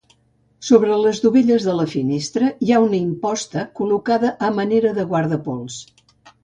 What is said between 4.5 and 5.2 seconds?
manera de